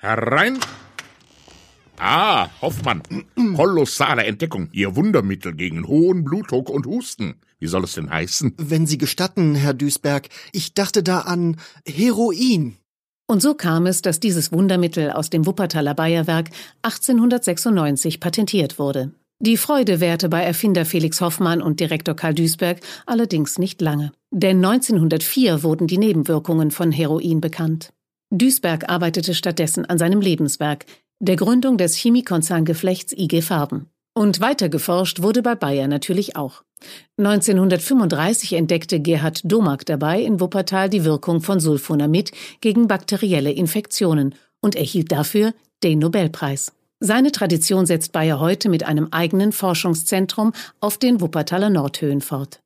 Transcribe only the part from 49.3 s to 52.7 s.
Forschungszentrum auf den Wuppertaler Nordhöhen fort.